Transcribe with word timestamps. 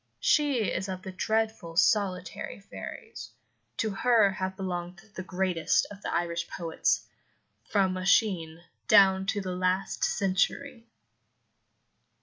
She 0.19 0.63
is 0.71 0.89
of 0.89 1.03
the 1.03 1.11
dreadful 1.11 1.75
solitary 1.77 2.59
fairies. 2.59 3.29
To 3.77 3.91
her 3.91 4.31
have 4.31 4.55
belonged 4.57 4.99
the 5.13 5.21
greatest 5.21 5.85
of 5.91 6.01
the 6.01 6.11
Irish 6.11 6.47
poets, 6.49 7.05
from 7.65 7.95
Oisin 7.95 8.61
down 8.87 9.27
to 9.27 9.41
the 9.41 9.55
last 9.55 10.03
century. 10.03 10.87